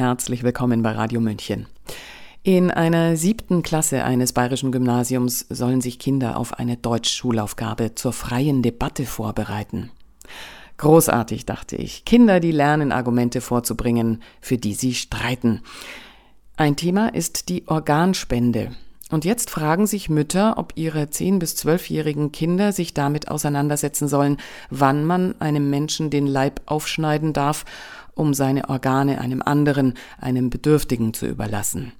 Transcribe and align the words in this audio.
herzlich 0.00 0.42
willkommen 0.42 0.82
bei 0.82 0.92
Radio 0.92 1.20
München. 1.20 1.66
In 2.42 2.70
einer 2.70 3.18
siebten 3.18 3.62
Klasse 3.62 4.02
eines 4.02 4.32
bayerischen 4.32 4.72
Gymnasiums 4.72 5.44
sollen 5.50 5.82
sich 5.82 5.98
Kinder 5.98 6.38
auf 6.38 6.58
eine 6.58 6.78
Deutschschulaufgabe 6.78 7.94
zur 7.96 8.14
freien 8.14 8.62
Debatte 8.62 9.04
vorbereiten. 9.04 9.90
Großartig, 10.78 11.44
dachte 11.44 11.76
ich. 11.76 12.06
Kinder, 12.06 12.40
die 12.40 12.50
lernen, 12.50 12.92
Argumente 12.92 13.42
vorzubringen, 13.42 14.22
für 14.40 14.56
die 14.56 14.72
sie 14.72 14.94
streiten. 14.94 15.60
Ein 16.56 16.76
Thema 16.76 17.12
ist 17.12 17.50
die 17.50 17.68
Organspende. 17.68 18.70
Und 19.10 19.24
jetzt 19.24 19.50
fragen 19.50 19.86
sich 19.86 20.08
Mütter, 20.08 20.56
ob 20.56 20.72
ihre 20.76 21.02
10- 21.02 21.40
bis 21.40 21.56
12-jährigen 21.56 22.30
Kinder 22.30 22.72
sich 22.72 22.94
damit 22.94 23.28
auseinandersetzen 23.28 24.06
sollen, 24.06 24.36
wann 24.70 25.04
man 25.04 25.34
einem 25.40 25.68
Menschen 25.68 26.10
den 26.10 26.26
Leib 26.26 26.60
aufschneiden 26.66 27.32
darf, 27.32 27.64
um 28.20 28.34
seine 28.34 28.68
Organe 28.68 29.20
einem 29.20 29.42
anderen, 29.42 29.94
einem 30.18 30.50
Bedürftigen 30.50 31.14
zu 31.14 31.26
überlassen. 31.26 31.92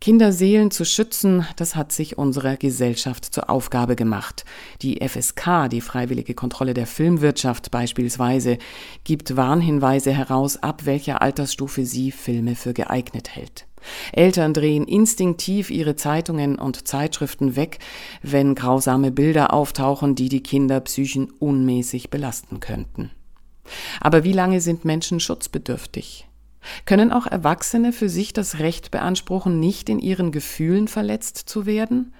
Kinderseelen 0.00 0.70
zu 0.70 0.84
schützen, 0.84 1.44
das 1.56 1.74
hat 1.74 1.90
sich 1.90 2.18
unsere 2.18 2.56
Gesellschaft 2.56 3.24
zur 3.24 3.50
Aufgabe 3.50 3.96
gemacht. 3.96 4.44
Die 4.80 5.00
FSK, 5.06 5.68
die 5.70 5.80
Freiwillige 5.80 6.34
Kontrolle 6.34 6.72
der 6.72 6.86
Filmwirtschaft 6.86 7.72
beispielsweise, 7.72 8.58
gibt 9.02 9.36
Warnhinweise 9.36 10.12
heraus, 10.12 10.56
ab 10.56 10.82
welcher 10.84 11.20
Altersstufe 11.20 11.84
sie 11.84 12.12
Filme 12.12 12.54
für 12.54 12.74
geeignet 12.74 13.34
hält. 13.34 13.66
Eltern 14.12 14.54
drehen 14.54 14.84
instinktiv 14.84 15.70
ihre 15.70 15.96
Zeitungen 15.96 16.56
und 16.56 16.86
Zeitschriften 16.86 17.56
weg, 17.56 17.78
wenn 18.22 18.54
grausame 18.54 19.10
Bilder 19.10 19.52
auftauchen, 19.52 20.14
die 20.14 20.28
die 20.28 20.42
Kinderpsychen 20.42 21.30
unmäßig 21.38 22.10
belasten 22.10 22.60
könnten. 22.60 23.10
Aber 24.00 24.24
wie 24.24 24.32
lange 24.32 24.60
sind 24.60 24.84
Menschen 24.84 25.20
schutzbedürftig? 25.20 26.28
Können 26.84 27.12
auch 27.12 27.26
Erwachsene 27.26 27.92
für 27.92 28.08
sich 28.08 28.32
das 28.32 28.58
Recht 28.58 28.90
beanspruchen, 28.90 29.60
nicht 29.60 29.88
in 29.88 29.98
ihren 29.98 30.32
Gefühlen 30.32 30.88
verletzt 30.88 31.36
zu 31.36 31.66
werden? 31.66 32.12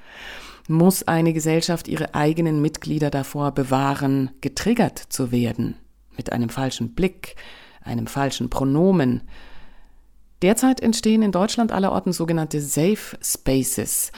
Muss 0.69 1.09
eine 1.09 1.33
Gesellschaft 1.33 1.89
ihre 1.89 2.14
eigenen 2.14 2.61
Mitglieder 2.61 3.11
davor 3.11 3.53
bewahren, 3.53 4.31
getriggert 4.41 4.98
zu 4.98 5.33
werden? 5.33 5.77
Mit 6.17 6.33
einem 6.33 6.50
falschen 6.50 6.95
Blick, 6.95 7.37
einem 7.83 8.06
falschen 8.06 8.50
Pronomen? 8.50 9.22
Derzeit 10.42 10.81
entstehen 10.81 11.22
in 11.22 11.33
Deutschland 11.33 11.72
allerorten 11.72 12.12
sogenannte 12.12 12.61
Safe 12.61 13.17
Spaces. 13.20 14.12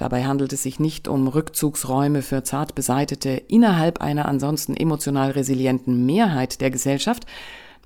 Dabei 0.00 0.24
handelt 0.24 0.54
es 0.54 0.62
sich 0.62 0.80
nicht 0.80 1.08
um 1.08 1.28
Rückzugsräume 1.28 2.22
für 2.22 2.42
zart 2.42 2.74
Beseitete 2.74 3.32
innerhalb 3.32 4.00
einer 4.00 4.24
ansonsten 4.24 4.74
emotional 4.74 5.32
resilienten 5.32 6.06
Mehrheit 6.06 6.62
der 6.62 6.70
Gesellschaft, 6.70 7.26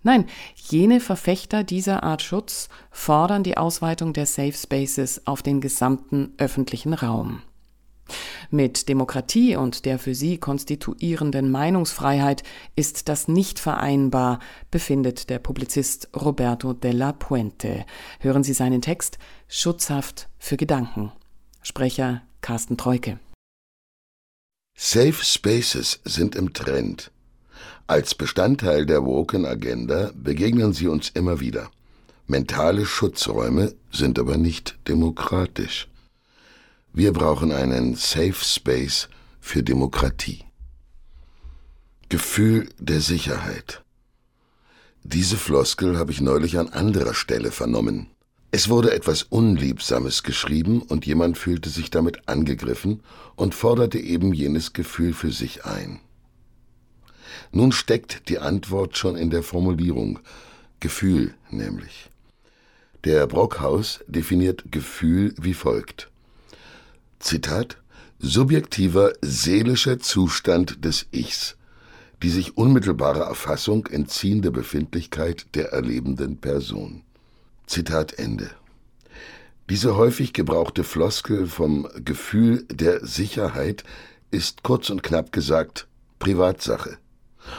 Nein, 0.07 0.27
jene 0.55 1.01
Verfechter 1.01 1.65
dieser 1.65 2.03
Art 2.03 2.21
Schutz 2.21 2.69
fordern 2.91 3.43
die 3.43 3.57
Ausweitung 3.57 4.13
der 4.13 4.27
Safe 4.27 4.53
Spaces 4.53 5.27
auf 5.27 5.43
den 5.43 5.63
gesamten 5.63 6.35
öffentlichen 6.37 6.93
Raum. 6.93 7.41
Mit 8.51 8.91
Demokratie 8.91 9.57
und 9.57 9.87
der 9.87 9.99
für 9.99 10.15
sie 10.15 10.37
konstituierenden 10.37 11.51
Meinungsfreiheit 11.51 12.43
ist 12.77 13.09
das 13.09 13.29
nicht 13.29 13.59
vereinbar, 13.59 14.41
befindet 14.71 15.31
der 15.31 15.39
Publizist 15.39 16.11
Roberto 16.15 16.75
della 16.75 17.13
Puente. 17.13 17.87
Hören 18.21 18.45
Sie 18.45 18.53
seinen 18.53 18.83
Text 18.83 19.19
Schutzhaft 19.49 20.29
für 20.39 20.59
Gedanken. 20.59 21.13
Sprecher 21.67 22.21
Carsten 22.43 22.77
Treuke. 22.77 23.19
Safe 24.77 25.25
Spaces 25.25 25.99
sind 26.05 26.37
im 26.37 26.53
Trend. 26.53 27.11
Als 27.87 28.15
Bestandteil 28.15 28.85
der 28.85 29.07
Woken-Agenda 29.07 30.11
begegnen 30.15 30.75
sie 30.75 30.89
uns 30.89 31.09
immer 31.09 31.41
wieder. 31.41 31.71
Mentale 32.27 32.85
Schutzräume 32.85 33.75
sind 33.91 34.19
aber 34.19 34.37
nicht 34.37 34.77
demokratisch. 34.89 35.89
Wir 36.93 37.15
brauchen 37.15 37.51
einen 37.51 37.95
Safe 37.95 38.35
Space 38.35 39.09
für 39.41 39.63
Demokratie. 39.63 40.45
Gefühl 42.11 42.69
der 42.79 43.01
Sicherheit. 43.01 43.83
Diese 45.03 45.39
Floskel 45.39 45.97
habe 45.97 46.13
ich 46.13 46.21
neulich 46.21 46.59
an 46.59 46.69
anderer 46.69 47.15
Stelle 47.15 47.51
vernommen. 47.51 48.14
Es 48.57 48.69
wurde 48.69 48.95
etwas 48.95 49.25
Unliebsames 49.25 50.23
geschrieben 50.23 50.81
und 50.81 51.07
jemand 51.07 51.37
fühlte 51.37 51.69
sich 51.69 51.91
damit 51.91 52.29
angegriffen 52.29 53.03
und 53.35 53.53
forderte 53.53 53.99
eben 53.99 54.33
jenes 54.33 54.73
Gefühl 54.73 55.13
für 55.13 55.33
sich 55.33 55.65
ein. 55.65 55.99
Nun 57.51 57.73
steckt 57.73 58.29
die 58.29 58.39
Antwort 58.39 58.97
schon 58.97 59.17
in 59.17 59.31
der 59.31 59.43
Formulierung, 59.43 60.21
Gefühl 60.79 61.35
nämlich. 61.51 62.11
Der 63.03 63.27
Brockhaus 63.27 64.05
definiert 64.07 64.71
Gefühl 64.71 65.35
wie 65.37 65.55
folgt. 65.55 66.09
Zitat 67.19 67.79
Subjektiver 68.21 69.15
seelischer 69.21 69.99
Zustand 69.99 70.85
des 70.85 71.07
Ichs, 71.11 71.57
die 72.23 72.31
sich 72.31 72.57
unmittelbarer 72.57 73.25
Erfassung 73.25 73.89
entziehende 73.89 74.53
Befindlichkeit 74.53 75.47
der 75.57 75.73
erlebenden 75.73 76.37
Person. 76.37 77.04
Zitat 77.67 78.19
Ende. 78.19 78.51
Diese 79.71 79.97
häufig 79.97 80.35
gebrauchte 80.35 80.85
Floskel 80.85 81.47
vom 81.47 81.89
Gefühl 82.05 82.67
der 82.71 83.05
Sicherheit 83.07 83.85
ist 84.31 84.63
kurz 84.63 84.91
und 84.91 85.03
knapp 85.03 85.33
gesagt 85.33 85.89
Privatsache 86.19 86.99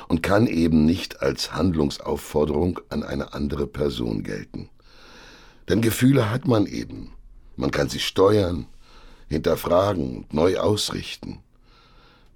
und 0.07 0.21
kann 0.21 0.45
eben 0.45 0.85
nicht 0.85 1.21
als 1.21 1.53
Handlungsaufforderung 1.53 2.79
an 2.89 3.03
eine 3.03 3.33
andere 3.33 3.65
Person 3.65 4.23
gelten. 4.23 4.69
Denn 5.67 5.81
Gefühle 5.81 6.29
hat 6.29 6.47
man 6.47 6.67
eben. 6.67 7.13
Man 7.55 7.71
kann 7.71 7.89
sie 7.89 7.99
steuern, 7.99 8.67
hinterfragen 9.27 10.17
und 10.17 10.33
neu 10.33 10.59
ausrichten. 10.59 11.39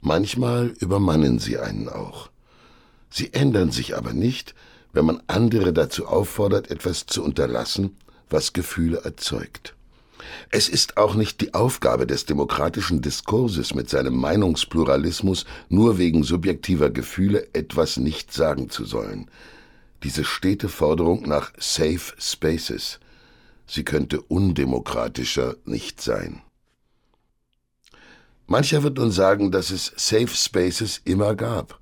Manchmal 0.01 0.67
übermannen 0.79 1.37
sie 1.37 1.59
einen 1.59 1.89
auch. 1.89 2.29
Sie 3.11 3.33
ändern 3.33 3.71
sich 3.71 3.97
aber 3.97 4.13
nicht, 4.13 4.55
wenn 4.93 5.05
man 5.05 5.21
andere 5.27 5.73
dazu 5.73 6.07
auffordert, 6.07 6.71
etwas 6.71 7.05
zu 7.05 7.23
unterlassen, 7.23 7.97
was 8.29 8.53
Gefühle 8.53 9.01
erzeugt. 9.03 9.75
Es 10.51 10.69
ist 10.69 10.97
auch 10.97 11.15
nicht 11.15 11.41
die 11.41 11.53
Aufgabe 11.53 12.05
des 12.05 12.25
demokratischen 12.25 13.01
Diskurses 13.01 13.73
mit 13.73 13.89
seinem 13.89 14.15
Meinungspluralismus, 14.15 15.45
nur 15.69 15.97
wegen 15.97 16.23
subjektiver 16.23 16.89
Gefühle 16.89 17.47
etwas 17.53 17.97
nicht 17.97 18.33
sagen 18.33 18.69
zu 18.69 18.85
sollen. 18.85 19.29
Diese 20.03 20.23
stete 20.23 20.69
Forderung 20.69 21.27
nach 21.27 21.51
Safe 21.57 22.13
Spaces, 22.17 22.99
sie 23.67 23.83
könnte 23.83 24.21
undemokratischer 24.21 25.55
nicht 25.65 26.01
sein. 26.01 26.41
Mancher 28.47 28.81
wird 28.81 28.97
nun 28.97 29.11
sagen, 29.11 29.51
dass 29.51 29.69
es 29.69 29.93
Safe 29.95 30.27
Spaces 30.27 31.01
immer 31.05 31.35
gab, 31.35 31.78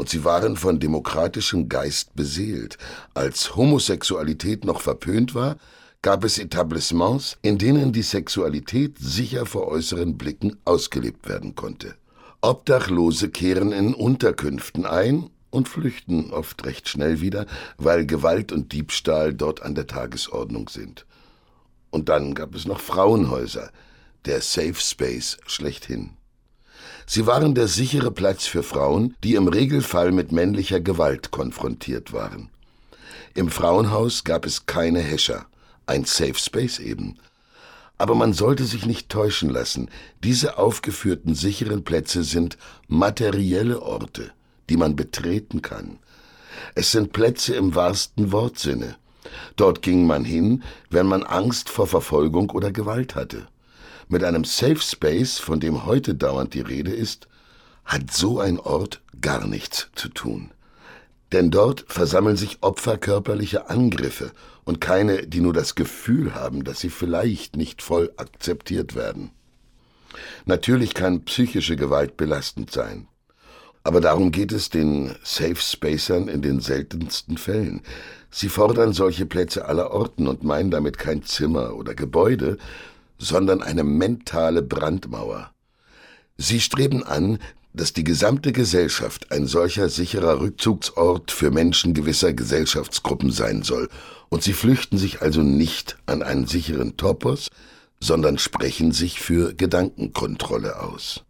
und 0.00 0.08
sie 0.08 0.24
waren 0.24 0.56
von 0.56 0.80
demokratischem 0.80 1.68
Geist 1.68 2.16
beseelt. 2.16 2.78
Als 3.12 3.54
Homosexualität 3.54 4.64
noch 4.64 4.80
verpönt 4.80 5.34
war, 5.34 5.58
gab 6.00 6.24
es 6.24 6.38
Etablissements, 6.38 7.36
in 7.42 7.58
denen 7.58 7.92
die 7.92 8.00
Sexualität 8.00 8.96
sicher 8.98 9.44
vor 9.44 9.68
äußeren 9.68 10.16
Blicken 10.16 10.56
ausgelebt 10.64 11.28
werden 11.28 11.54
konnte. 11.54 11.96
Obdachlose 12.40 13.28
kehren 13.28 13.72
in 13.72 13.92
Unterkünften 13.92 14.86
ein 14.86 15.28
und 15.50 15.68
flüchten 15.68 16.30
oft 16.30 16.64
recht 16.64 16.88
schnell 16.88 17.20
wieder, 17.20 17.44
weil 17.76 18.06
Gewalt 18.06 18.52
und 18.52 18.72
Diebstahl 18.72 19.34
dort 19.34 19.60
an 19.60 19.74
der 19.74 19.86
Tagesordnung 19.86 20.70
sind. 20.70 21.04
Und 21.90 22.08
dann 22.08 22.32
gab 22.32 22.54
es 22.54 22.64
noch 22.64 22.80
Frauenhäuser, 22.80 23.70
der 24.24 24.40
Safe 24.40 24.76
Space 24.76 25.36
schlechthin. 25.44 26.16
Sie 27.12 27.26
waren 27.26 27.56
der 27.56 27.66
sichere 27.66 28.12
Platz 28.12 28.46
für 28.46 28.62
Frauen, 28.62 29.16
die 29.24 29.34
im 29.34 29.48
Regelfall 29.48 30.12
mit 30.12 30.30
männlicher 30.30 30.78
Gewalt 30.78 31.32
konfrontiert 31.32 32.12
waren. 32.12 32.50
Im 33.34 33.50
Frauenhaus 33.50 34.22
gab 34.22 34.46
es 34.46 34.66
keine 34.66 35.00
Häscher, 35.00 35.46
ein 35.86 36.04
Safe 36.04 36.36
Space 36.36 36.78
eben. 36.78 37.18
Aber 37.98 38.14
man 38.14 38.32
sollte 38.32 38.62
sich 38.62 38.86
nicht 38.86 39.08
täuschen 39.08 39.50
lassen, 39.50 39.90
diese 40.22 40.56
aufgeführten 40.56 41.34
sicheren 41.34 41.82
Plätze 41.82 42.22
sind 42.22 42.56
materielle 42.86 43.82
Orte, 43.82 44.30
die 44.68 44.76
man 44.76 44.94
betreten 44.94 45.62
kann. 45.62 45.98
Es 46.76 46.92
sind 46.92 47.12
Plätze 47.12 47.56
im 47.56 47.74
wahrsten 47.74 48.30
Wortsinne. 48.30 48.94
Dort 49.56 49.82
ging 49.82 50.06
man 50.06 50.24
hin, 50.24 50.62
wenn 50.90 51.06
man 51.06 51.24
Angst 51.24 51.70
vor 51.70 51.88
Verfolgung 51.88 52.50
oder 52.50 52.70
Gewalt 52.70 53.16
hatte. 53.16 53.48
Mit 54.12 54.24
einem 54.24 54.42
Safe 54.42 54.80
Space, 54.80 55.38
von 55.38 55.60
dem 55.60 55.86
heute 55.86 56.16
dauernd 56.16 56.54
die 56.54 56.62
Rede 56.62 56.90
ist, 56.90 57.28
hat 57.84 58.10
so 58.10 58.40
ein 58.40 58.58
Ort 58.58 59.02
gar 59.20 59.46
nichts 59.46 59.88
zu 59.94 60.08
tun. 60.08 60.50
Denn 61.30 61.52
dort 61.52 61.84
versammeln 61.86 62.36
sich 62.36 62.58
Opfer 62.60 62.98
körperlicher 62.98 63.70
Angriffe 63.70 64.32
und 64.64 64.80
keine, 64.80 65.28
die 65.28 65.40
nur 65.40 65.52
das 65.52 65.76
Gefühl 65.76 66.34
haben, 66.34 66.64
dass 66.64 66.80
sie 66.80 66.90
vielleicht 66.90 67.56
nicht 67.56 67.82
voll 67.82 68.12
akzeptiert 68.16 68.96
werden. 68.96 69.30
Natürlich 70.44 70.94
kann 70.94 71.24
psychische 71.24 71.76
Gewalt 71.76 72.16
belastend 72.16 72.72
sein. 72.72 73.06
Aber 73.84 74.00
darum 74.00 74.32
geht 74.32 74.50
es 74.50 74.70
den 74.70 75.14
Safe 75.22 75.54
Spacern 75.54 76.26
in 76.26 76.42
den 76.42 76.58
seltensten 76.58 77.38
Fällen. 77.38 77.82
Sie 78.28 78.48
fordern 78.48 78.92
solche 78.92 79.24
Plätze 79.24 79.66
aller 79.66 79.92
Orten 79.92 80.26
und 80.26 80.42
meinen 80.42 80.72
damit 80.72 80.98
kein 80.98 81.22
Zimmer 81.22 81.76
oder 81.76 81.94
Gebäude, 81.94 82.58
sondern 83.20 83.62
eine 83.62 83.84
mentale 83.84 84.62
Brandmauer. 84.62 85.52
Sie 86.36 86.58
streben 86.58 87.04
an, 87.04 87.38
dass 87.72 87.92
die 87.92 88.02
gesamte 88.02 88.50
Gesellschaft 88.50 89.30
ein 89.30 89.46
solcher 89.46 89.88
sicherer 89.88 90.40
Rückzugsort 90.40 91.30
für 91.30 91.52
Menschen 91.52 91.94
gewisser 91.94 92.32
Gesellschaftsgruppen 92.32 93.30
sein 93.30 93.62
soll, 93.62 93.88
und 94.28 94.42
sie 94.42 94.54
flüchten 94.54 94.98
sich 94.98 95.22
also 95.22 95.42
nicht 95.42 95.96
an 96.06 96.22
einen 96.22 96.46
sicheren 96.46 96.96
Topos, 96.96 97.48
sondern 98.00 98.38
sprechen 98.38 98.92
sich 98.92 99.20
für 99.20 99.54
Gedankenkontrolle 99.54 100.80
aus. 100.80 101.22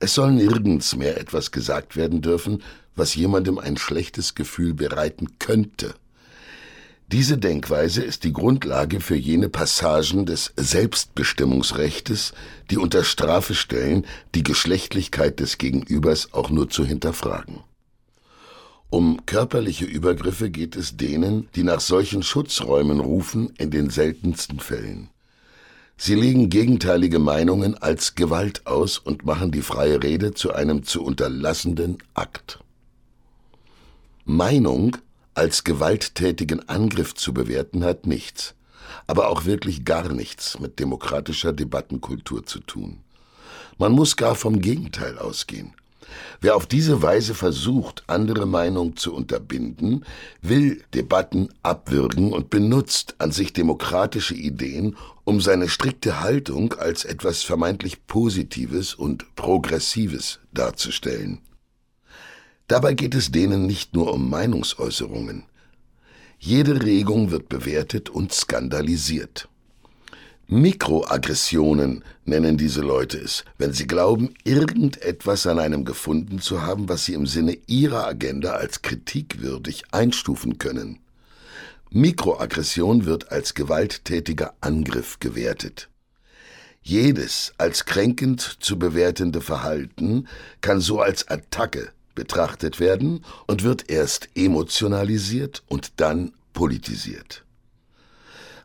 Es 0.00 0.14
soll 0.14 0.32
nirgends 0.32 0.96
mehr 0.96 1.20
etwas 1.20 1.52
gesagt 1.52 1.96
werden 1.96 2.22
dürfen, 2.22 2.62
was 2.96 3.14
jemandem 3.14 3.58
ein 3.58 3.76
schlechtes 3.76 4.34
Gefühl 4.34 4.74
bereiten 4.74 5.38
könnte. 5.38 5.94
Diese 7.12 7.36
Denkweise 7.36 8.02
ist 8.02 8.24
die 8.24 8.32
Grundlage 8.32 9.00
für 9.00 9.14
jene 9.14 9.48
Passagen 9.48 10.24
des 10.24 10.52
Selbstbestimmungsrechtes, 10.56 12.32
die 12.70 12.78
unter 12.78 13.04
Strafe 13.04 13.54
stellen, 13.54 14.06
die 14.34 14.42
Geschlechtlichkeit 14.42 15.38
des 15.38 15.58
Gegenübers 15.58 16.32
auch 16.32 16.48
nur 16.48 16.70
zu 16.70 16.84
hinterfragen. 16.84 17.60
Um 18.88 19.26
körperliche 19.26 19.84
Übergriffe 19.84 20.50
geht 20.50 20.76
es 20.76 20.96
denen, 20.96 21.48
die 21.54 21.62
nach 21.62 21.80
solchen 21.80 22.22
Schutzräumen 22.22 23.00
rufen, 23.00 23.52
in 23.58 23.70
den 23.70 23.90
seltensten 23.90 24.60
Fällen. 24.60 25.10
Sie 25.96 26.14
legen 26.14 26.48
gegenteilige 26.48 27.18
Meinungen 27.18 27.76
als 27.76 28.14
Gewalt 28.14 28.66
aus 28.66 28.98
und 28.98 29.24
machen 29.24 29.50
die 29.52 29.62
freie 29.62 30.02
Rede 30.02 30.32
zu 30.34 30.52
einem 30.52 30.84
zu 30.84 31.02
unterlassenden 31.02 31.98
Akt. 32.14 32.60
Meinung 34.24 34.96
als 35.34 35.64
gewalttätigen 35.64 36.68
Angriff 36.68 37.14
zu 37.14 37.34
bewerten 37.34 37.84
hat 37.84 38.06
nichts, 38.06 38.54
aber 39.06 39.28
auch 39.28 39.44
wirklich 39.44 39.84
gar 39.84 40.12
nichts 40.12 40.58
mit 40.60 40.78
demokratischer 40.78 41.52
Debattenkultur 41.52 42.46
zu 42.46 42.60
tun. 42.60 43.00
Man 43.78 43.92
muss 43.92 44.16
gar 44.16 44.34
vom 44.34 44.60
Gegenteil 44.60 45.18
ausgehen. 45.18 45.74
Wer 46.40 46.54
auf 46.54 46.66
diese 46.66 47.02
Weise 47.02 47.34
versucht, 47.34 48.04
andere 48.06 48.46
Meinung 48.46 48.96
zu 48.96 49.14
unterbinden, 49.14 50.04
will 50.42 50.82
Debatten 50.92 51.48
abwürgen 51.62 52.32
und 52.32 52.50
benutzt 52.50 53.16
an 53.18 53.32
sich 53.32 53.52
demokratische 53.52 54.34
Ideen, 54.34 54.96
um 55.24 55.40
seine 55.40 55.68
strikte 55.68 56.20
Haltung 56.20 56.74
als 56.74 57.04
etwas 57.04 57.42
vermeintlich 57.42 58.06
Positives 58.06 58.94
und 58.94 59.34
Progressives 59.36 60.40
darzustellen. 60.52 61.40
Dabei 62.66 62.94
geht 62.94 63.14
es 63.14 63.30
denen 63.30 63.66
nicht 63.66 63.94
nur 63.94 64.12
um 64.12 64.30
Meinungsäußerungen. 64.30 65.44
Jede 66.38 66.82
Regung 66.82 67.30
wird 67.30 67.48
bewertet 67.48 68.08
und 68.08 68.32
skandalisiert. 68.32 69.48
Mikroaggressionen 70.46 72.04
nennen 72.24 72.58
diese 72.58 72.82
Leute 72.82 73.18
es, 73.18 73.44
wenn 73.56 73.72
sie 73.72 73.86
glauben, 73.86 74.34
irgendetwas 74.44 75.46
an 75.46 75.58
einem 75.58 75.84
gefunden 75.84 76.38
zu 76.38 76.62
haben, 76.62 76.88
was 76.88 77.06
sie 77.06 77.14
im 77.14 77.26
Sinne 77.26 77.56
ihrer 77.66 78.06
Agenda 78.06 78.52
als 78.52 78.82
kritikwürdig 78.82 79.84
einstufen 79.92 80.58
können. 80.58 80.98
Mikroaggression 81.90 83.06
wird 83.06 83.30
als 83.30 83.54
gewalttätiger 83.54 84.54
Angriff 84.60 85.18
gewertet. 85.18 85.88
Jedes 86.82 87.54
als 87.56 87.86
kränkend 87.86 88.58
zu 88.60 88.78
bewertende 88.78 89.40
Verhalten 89.40 90.28
kann 90.60 90.80
so 90.80 91.00
als 91.00 91.28
Attacke 91.28 91.90
betrachtet 92.14 92.80
werden 92.80 93.24
und 93.46 93.62
wird 93.62 93.90
erst 93.90 94.28
emotionalisiert 94.34 95.62
und 95.68 95.92
dann 95.96 96.32
politisiert. 96.52 97.44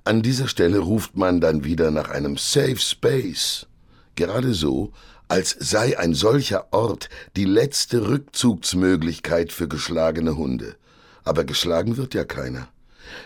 An 0.03 0.21
dieser 0.21 0.47
Stelle 0.47 0.79
ruft 0.79 1.17
man 1.17 1.41
dann 1.41 1.63
wieder 1.63 1.91
nach 1.91 2.09
einem 2.09 2.37
Safe 2.37 2.77
Space. 2.77 3.67
Gerade 4.15 4.53
so, 4.53 4.91
als 5.27 5.55
sei 5.59 5.99
ein 5.99 6.13
solcher 6.13 6.73
Ort 6.73 7.09
die 7.35 7.45
letzte 7.45 8.07
Rückzugsmöglichkeit 8.07 9.51
für 9.51 9.67
geschlagene 9.67 10.35
Hunde. 10.35 10.75
Aber 11.23 11.43
geschlagen 11.43 11.97
wird 11.97 12.13
ja 12.15 12.23
keiner. 12.23 12.69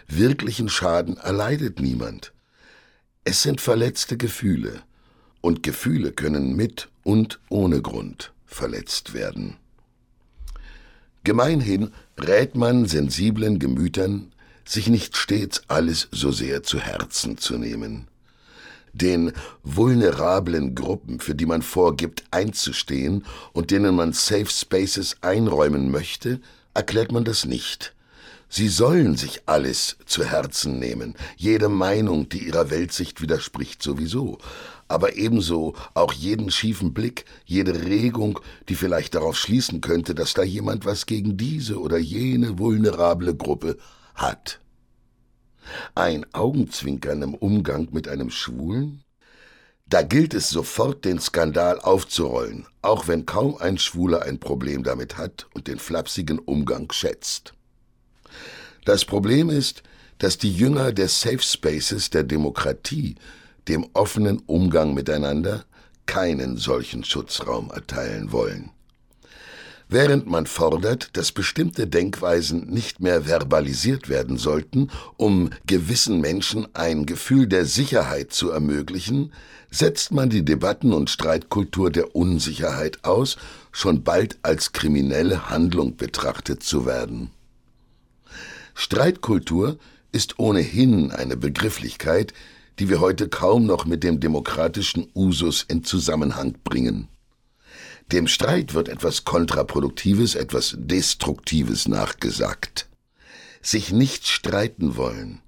Wirklichen 0.07 0.67
Schaden 0.67 1.17
erleidet 1.17 1.79
niemand. 1.79 2.33
Es 3.23 3.41
sind 3.41 3.61
verletzte 3.61 4.17
Gefühle, 4.17 4.81
und 5.39 5.63
Gefühle 5.63 6.11
können 6.11 6.55
mit 6.55 6.89
und 7.03 7.39
ohne 7.49 7.81
Grund 7.81 8.33
verletzt 8.45 9.13
werden. 9.13 9.57
Gemeinhin 11.25 11.91
rät 12.19 12.55
man 12.55 12.85
sensiblen 12.85 13.57
Gemütern, 13.57 14.33
sich 14.65 14.87
nicht 14.87 15.15
stets 15.15 15.61
alles 15.69 16.09
so 16.11 16.31
sehr 16.31 16.63
zu 16.63 16.79
Herzen 16.79 17.37
zu 17.37 17.57
nehmen. 17.57 18.07
Den 18.91 19.31
vulnerablen 19.63 20.75
Gruppen, 20.75 21.19
für 21.19 21.33
die 21.33 21.45
man 21.45 21.61
vorgibt 21.61 22.25
einzustehen 22.31 23.25
und 23.53 23.71
denen 23.71 23.95
man 23.95 24.11
Safe 24.11 24.49
Spaces 24.49 25.15
einräumen 25.21 25.91
möchte, 25.91 26.41
erklärt 26.73 27.11
man 27.11 27.23
das 27.23 27.45
nicht. 27.45 27.95
Sie 28.49 28.67
sollen 28.67 29.15
sich 29.15 29.41
alles 29.47 29.97
zu 30.05 30.25
Herzen 30.25 30.77
nehmen, 30.77 31.15
jede 31.37 31.69
Meinung, 31.69 32.29
die 32.29 32.45
ihrer 32.45 32.69
Weltsicht 32.69 33.21
widerspricht, 33.21 33.81
sowieso, 33.81 34.37
aber 34.87 35.15
ebenso 35.15 35.73
auch 35.93 36.13
jeden 36.13 36.51
schiefen 36.51 36.93
Blick, 36.93 37.25
jede 37.45 37.85
Regung, 37.85 38.39
die 38.69 38.75
vielleicht 38.75 39.15
darauf 39.15 39.37
schließen 39.37 39.81
könnte, 39.81 40.15
dass 40.15 40.33
da 40.33 40.43
jemand 40.43 40.85
was 40.85 41.05
gegen 41.05 41.37
diese 41.37 41.79
oder 41.79 41.97
jene 41.97 42.59
vulnerable 42.59 43.35
Gruppe 43.35 43.77
hat. 44.15 44.59
Ein 45.95 46.25
Augenzwinkern 46.33 47.21
im 47.21 47.33
Umgang 47.35 47.89
mit 47.91 48.07
einem 48.07 48.29
Schwulen? 48.29 49.03
Da 49.85 50.01
gilt 50.01 50.33
es 50.33 50.49
sofort, 50.49 51.05
den 51.05 51.19
Skandal 51.19 51.79
aufzurollen, 51.79 52.65
auch 52.81 53.07
wenn 53.07 53.25
kaum 53.25 53.57
ein 53.57 53.77
Schwuler 53.77 54.23
ein 54.23 54.39
Problem 54.39 54.83
damit 54.83 55.17
hat 55.17 55.47
und 55.53 55.67
den 55.67 55.77
flapsigen 55.77 56.39
Umgang 56.39 56.91
schätzt. 56.91 57.53
Das 58.85 59.05
Problem 59.05 59.49
ist, 59.49 59.83
dass 60.17 60.37
die 60.37 60.53
Jünger 60.53 60.91
des 60.93 61.21
Safe 61.21 61.41
Spaces 61.41 62.09
der 62.09 62.23
Demokratie 62.23 63.15
dem 63.67 63.87
offenen 63.93 64.39
Umgang 64.45 64.93
miteinander 64.93 65.65
keinen 66.05 66.57
solchen 66.57 67.03
Schutzraum 67.03 67.71
erteilen 67.71 68.31
wollen. 68.31 68.71
Während 69.89 70.25
man 70.25 70.47
fordert, 70.47 71.15
dass 71.17 71.31
bestimmte 71.31 71.85
Denkweisen 71.85 72.67
nicht 72.67 72.99
mehr 72.99 73.23
verbalisiert 73.23 74.09
werden 74.09 74.37
sollten, 74.37 74.89
um 75.17 75.51
gewissen 75.67 76.19
Menschen 76.19 76.67
ein 76.73 77.05
Gefühl 77.05 77.47
der 77.47 77.65
Sicherheit 77.65 78.33
zu 78.33 78.49
ermöglichen, 78.49 79.33
setzt 79.69 80.11
man 80.11 80.29
die 80.29 80.43
Debatten- 80.43 80.93
und 80.93 81.09
Streitkultur 81.09 81.91
der 81.91 82.15
Unsicherheit 82.15 83.03
aus, 83.03 83.37
schon 83.71 84.03
bald 84.03 84.39
als 84.41 84.71
kriminelle 84.71 85.49
Handlung 85.49 85.95
betrachtet 85.95 86.63
zu 86.63 86.85
werden. 86.85 87.29
Streitkultur 88.73 89.77
ist 90.11 90.39
ohnehin 90.39 91.11
eine 91.11 91.37
Begrifflichkeit, 91.37 92.33
die 92.79 92.89
wir 92.89 92.99
heute 92.99 93.29
kaum 93.29 93.65
noch 93.65 93.85
mit 93.85 94.03
dem 94.03 94.19
demokratischen 94.19 95.07
Usus 95.15 95.63
in 95.67 95.83
Zusammenhang 95.83 96.55
bringen. 96.63 97.07
Dem 98.11 98.27
Streit 98.27 98.73
wird 98.73 98.89
etwas 98.89 99.25
Kontraproduktives, 99.25 100.35
etwas 100.35 100.75
Destruktives 100.77 101.87
nachgesagt. 101.87 102.89
Sich 103.61 103.91
nicht 103.91 104.27
streiten 104.27 104.97
wollen. 104.97 105.41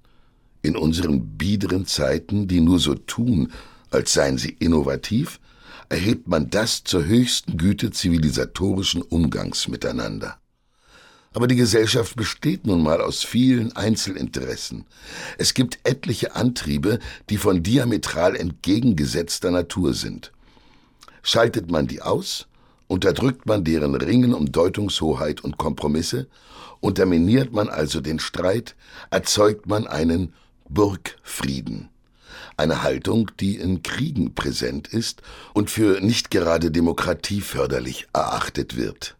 In 0.62 0.76
unseren 0.76 1.36
biederen 1.36 1.86
Zeiten, 1.86 2.48
die 2.48 2.60
nur 2.60 2.78
so 2.78 2.94
tun, 2.94 3.52
als 3.90 4.12
seien 4.12 4.38
sie 4.38 4.56
innovativ, 4.58 5.38
erhebt 5.88 6.26
man 6.26 6.50
das 6.50 6.82
zur 6.82 7.04
höchsten 7.04 7.56
Güte 7.56 7.90
zivilisatorischen 7.90 9.02
Umgangs 9.02 9.68
miteinander. 9.68 10.38
Aber 11.36 11.48
die 11.48 11.56
Gesellschaft 11.56 12.16
besteht 12.16 12.66
nun 12.66 12.82
mal 12.82 13.02
aus 13.02 13.22
vielen 13.22 13.76
Einzelinteressen. 13.76 14.86
Es 15.36 15.52
gibt 15.52 15.78
etliche 15.84 16.34
Antriebe, 16.34 16.98
die 17.28 17.36
von 17.36 17.62
diametral 17.62 18.34
entgegengesetzter 18.34 19.50
Natur 19.50 19.92
sind. 19.92 20.32
Schaltet 21.22 21.70
man 21.70 21.88
die 21.88 22.00
aus, 22.00 22.46
unterdrückt 22.86 23.44
man 23.44 23.64
deren 23.64 23.94
Ringen 23.94 24.32
um 24.32 24.50
Deutungshoheit 24.50 25.44
und 25.44 25.58
Kompromisse, 25.58 26.26
unterminiert 26.80 27.52
man 27.52 27.68
also 27.68 28.00
den 28.00 28.18
Streit, 28.18 28.74
erzeugt 29.10 29.66
man 29.66 29.86
einen 29.86 30.32
Burgfrieden. 30.70 31.90
Eine 32.56 32.82
Haltung, 32.82 33.30
die 33.40 33.56
in 33.56 33.82
Kriegen 33.82 34.34
präsent 34.34 34.88
ist 34.88 35.20
und 35.52 35.68
für 35.68 36.00
nicht 36.00 36.30
gerade 36.30 36.70
demokratieförderlich 36.70 38.06
erachtet 38.14 38.78
wird. 38.78 39.16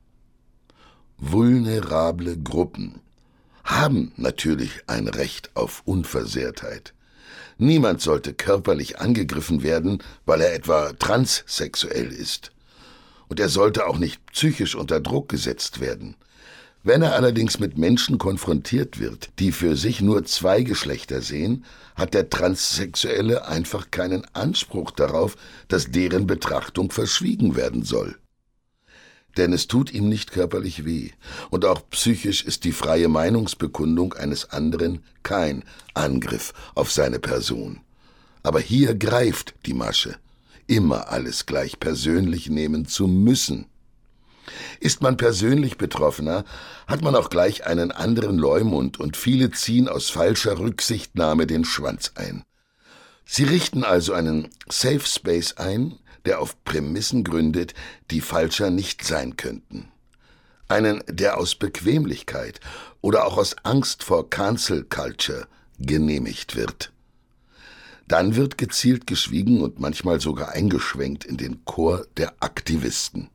Vulnerable 1.18 2.36
Gruppen 2.36 3.00
haben 3.64 4.12
natürlich 4.16 4.82
ein 4.86 5.08
Recht 5.08 5.50
auf 5.54 5.80
Unversehrtheit. 5.86 6.92
Niemand 7.56 8.02
sollte 8.02 8.34
körperlich 8.34 9.00
angegriffen 9.00 9.62
werden, 9.62 10.02
weil 10.26 10.42
er 10.42 10.52
etwa 10.52 10.92
transsexuell 10.92 12.12
ist. 12.12 12.52
Und 13.28 13.40
er 13.40 13.48
sollte 13.48 13.86
auch 13.86 13.96
nicht 13.96 14.24
psychisch 14.26 14.74
unter 14.74 15.00
Druck 15.00 15.30
gesetzt 15.30 15.80
werden. 15.80 16.16
Wenn 16.82 17.00
er 17.00 17.14
allerdings 17.14 17.58
mit 17.58 17.78
Menschen 17.78 18.18
konfrontiert 18.18 19.00
wird, 19.00 19.30
die 19.38 19.52
für 19.52 19.74
sich 19.74 20.02
nur 20.02 20.26
zwei 20.26 20.62
Geschlechter 20.62 21.22
sehen, 21.22 21.64
hat 21.94 22.12
der 22.12 22.28
Transsexuelle 22.28 23.48
einfach 23.48 23.90
keinen 23.90 24.26
Anspruch 24.34 24.90
darauf, 24.90 25.36
dass 25.68 25.90
deren 25.90 26.26
Betrachtung 26.26 26.90
verschwiegen 26.90 27.56
werden 27.56 27.84
soll. 27.84 28.16
Denn 29.36 29.52
es 29.52 29.66
tut 29.66 29.92
ihm 29.92 30.08
nicht 30.08 30.32
körperlich 30.32 30.84
weh, 30.84 31.10
und 31.50 31.64
auch 31.64 31.82
psychisch 31.90 32.44
ist 32.44 32.64
die 32.64 32.72
freie 32.72 33.08
Meinungsbekundung 33.08 34.14
eines 34.14 34.50
anderen 34.50 35.02
kein 35.22 35.64
Angriff 35.94 36.54
auf 36.74 36.90
seine 36.90 37.18
Person. 37.18 37.80
Aber 38.42 38.60
hier 38.60 38.94
greift 38.94 39.54
die 39.66 39.74
Masche, 39.74 40.16
immer 40.66 41.08
alles 41.10 41.46
gleich 41.46 41.80
persönlich 41.80 42.48
nehmen 42.48 42.86
zu 42.86 43.06
müssen. 43.06 43.66
Ist 44.80 45.02
man 45.02 45.16
persönlich 45.16 45.76
Betroffener, 45.76 46.44
hat 46.86 47.02
man 47.02 47.16
auch 47.16 47.30
gleich 47.30 47.66
einen 47.66 47.90
anderen 47.90 48.38
Leumund 48.38 49.00
und 49.00 49.16
viele 49.16 49.50
ziehen 49.50 49.88
aus 49.88 50.10
falscher 50.10 50.58
Rücksichtnahme 50.58 51.46
den 51.46 51.64
Schwanz 51.64 52.12
ein. 52.14 52.44
Sie 53.24 53.42
richten 53.42 53.82
also 53.82 54.12
einen 54.12 54.48
Safe 54.68 55.04
Space 55.04 55.54
ein, 55.54 55.98
der 56.26 56.40
auf 56.40 56.62
Prämissen 56.64 57.24
gründet, 57.24 57.74
die 58.10 58.20
falscher 58.20 58.70
nicht 58.70 59.04
sein 59.04 59.36
könnten. 59.36 59.88
Einen, 60.68 61.02
der 61.08 61.38
aus 61.38 61.54
Bequemlichkeit 61.54 62.60
oder 63.00 63.26
auch 63.26 63.38
aus 63.38 63.56
Angst 63.62 64.02
vor 64.02 64.28
Cancel 64.28 64.84
Culture 64.84 65.46
genehmigt 65.78 66.56
wird. 66.56 66.92
Dann 68.08 68.36
wird 68.36 68.58
gezielt 68.58 69.06
geschwiegen 69.06 69.62
und 69.62 69.80
manchmal 69.80 70.20
sogar 70.20 70.50
eingeschwenkt 70.50 71.24
in 71.24 71.36
den 71.36 71.64
Chor 71.64 72.06
der 72.16 72.34
Aktivisten. 72.40 73.30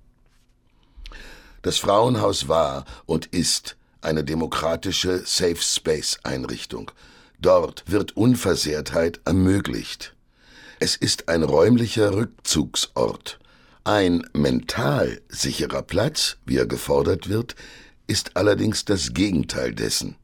Das 1.62 1.77
Frauenhaus 1.77 2.48
war 2.48 2.86
und 3.05 3.27
ist 3.27 3.77
eine 4.01 4.24
demokratische 4.24 5.19
Safe 5.25 5.57
Space 5.57 6.19
Einrichtung. 6.24 6.91
Dort 7.39 7.83
wird 7.88 8.17
Unversehrtheit 8.17 9.19
ermöglicht. 9.25 10.15
Es 10.83 10.95
ist 10.95 11.29
ein 11.29 11.43
räumlicher 11.43 12.11
Rückzugsort. 12.15 13.38
Ein 13.83 14.27
mental 14.33 15.21
sicherer 15.29 15.83
Platz, 15.83 16.38
wie 16.43 16.57
er 16.57 16.65
gefordert 16.65 17.29
wird, 17.29 17.55
ist 18.07 18.35
allerdings 18.35 18.83
das 18.83 19.13
Gegenteil 19.13 19.75
dessen. 19.75 20.15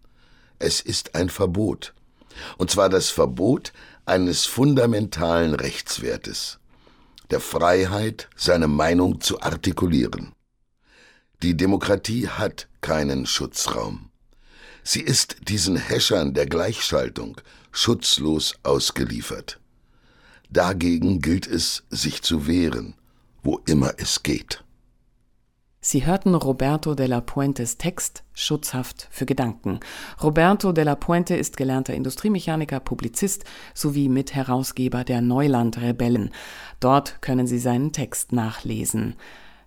Es 0.58 0.82
ist 0.82 1.14
ein 1.14 1.30
Verbot. 1.30 1.94
Und 2.58 2.72
zwar 2.72 2.90
das 2.90 3.12
Verbot 3.12 3.72
eines 4.08 4.48
fundamentalen 4.48 5.54
Rechtswertes, 5.54 6.58
der 7.30 7.40
Freiheit, 7.40 8.28
seine 8.36 8.68
Meinung 8.68 9.22
zu 9.22 9.40
artikulieren. 9.40 10.34
Die 11.44 11.56
Demokratie 11.56 12.30
hat 12.30 12.68
keinen 12.82 13.28
Schutzraum. 13.28 14.10
Sie 14.84 15.02
ist 15.02 15.36
diesen 15.50 15.76
Häschern 15.76 16.34
der 16.34 16.48
Gleichschaltung 16.48 17.40
schutzlos 17.72 18.56
ausgeliefert. 18.64 19.60
Dagegen 20.50 21.20
gilt 21.20 21.48
es, 21.48 21.84
sich 21.90 22.22
zu 22.22 22.48
wehren, 22.48 22.96
wo 23.44 23.60
immer 23.66 23.94
es 23.98 24.24
geht. 24.24 24.64
Sie 25.80 26.06
hörten 26.06 26.36
Roberto 26.36 26.96
de 26.96 27.06
la 27.06 27.22
Puentes 27.22 27.78
Text 27.78 28.24
Schutzhaft 28.34 29.08
für 29.10 29.26
Gedanken. 29.26 29.80
Roberto 30.22 30.74
de 30.74 30.84
la 30.84 30.96
Puente 30.96 31.36
ist 31.36 31.56
gelernter 31.56 31.94
Industriemechaniker, 31.94 32.80
Publizist 32.80 33.46
sowie 33.74 34.10
Mitherausgeber 34.10 35.04
der 35.04 35.22
Neuland 35.22 35.80
Rebellen. 35.80 36.32
Dort 36.80 37.22
können 37.22 37.48
Sie 37.48 37.60
seinen 37.60 37.94
Text 37.94 38.34
nachlesen. 38.34 39.16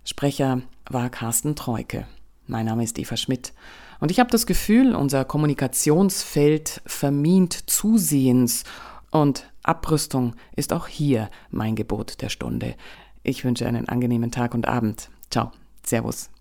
Sprecher 0.03 0.61
war 0.89 1.09
Carsten 1.09 1.55
Treuke. 1.55 2.05
Mein 2.45 2.65
Name 2.65 2.83
ist 2.83 2.99
Eva 2.99 3.17
Schmidt. 3.17 3.53
Und 3.99 4.11
ich 4.11 4.19
habe 4.19 4.29
das 4.29 4.45
Gefühl, 4.45 4.93
unser 4.93 5.25
Kommunikationsfeld 5.25 6.81
vermint 6.85 7.69
zusehends 7.69 8.63
und 9.11 9.51
Abrüstung 9.61 10.35
ist 10.55 10.73
auch 10.73 10.87
hier 10.87 11.29
mein 11.51 11.75
Gebot 11.75 12.21
der 12.21 12.29
Stunde. 12.29 12.75
Ich 13.23 13.45
wünsche 13.45 13.67
einen 13.67 13.87
angenehmen 13.87 14.31
Tag 14.31 14.55
und 14.55 14.67
Abend. 14.67 15.09
Ciao. 15.29 15.51
Servus. 15.83 16.31